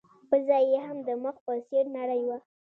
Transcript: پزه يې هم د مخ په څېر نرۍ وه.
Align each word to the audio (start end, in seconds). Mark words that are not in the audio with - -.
پزه 0.29 0.57
يې 0.69 0.79
هم 0.87 0.97
د 1.07 1.09
مخ 1.23 1.35
په 1.45 1.53
څېر 1.67 1.85
نرۍ 1.95 2.21
وه. 2.27 2.37